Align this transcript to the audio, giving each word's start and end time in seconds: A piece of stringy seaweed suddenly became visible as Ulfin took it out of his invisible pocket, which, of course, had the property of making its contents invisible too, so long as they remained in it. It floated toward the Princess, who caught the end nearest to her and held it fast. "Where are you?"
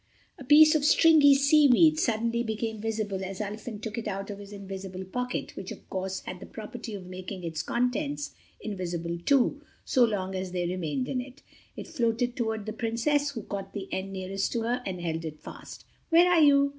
A 0.39 0.43
piece 0.43 0.73
of 0.73 0.83
stringy 0.83 1.35
seaweed 1.35 1.99
suddenly 1.99 2.41
became 2.41 2.81
visible 2.81 3.23
as 3.23 3.39
Ulfin 3.39 3.79
took 3.79 3.99
it 3.99 4.07
out 4.07 4.31
of 4.31 4.39
his 4.39 4.51
invisible 4.51 5.05
pocket, 5.05 5.55
which, 5.55 5.71
of 5.71 5.87
course, 5.91 6.21
had 6.21 6.39
the 6.39 6.47
property 6.47 6.95
of 6.95 7.05
making 7.05 7.43
its 7.43 7.61
contents 7.61 8.31
invisible 8.59 9.19
too, 9.23 9.61
so 9.85 10.03
long 10.03 10.33
as 10.33 10.53
they 10.53 10.65
remained 10.67 11.07
in 11.07 11.21
it. 11.21 11.43
It 11.75 11.85
floated 11.87 12.35
toward 12.35 12.65
the 12.65 12.73
Princess, 12.73 13.29
who 13.29 13.43
caught 13.43 13.73
the 13.75 13.87
end 13.93 14.11
nearest 14.11 14.51
to 14.53 14.61
her 14.63 14.81
and 14.87 14.99
held 15.01 15.23
it 15.23 15.39
fast. 15.39 15.85
"Where 16.09 16.31
are 16.31 16.41
you?" 16.41 16.69